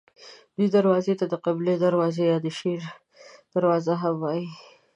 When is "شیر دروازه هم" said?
2.57-4.15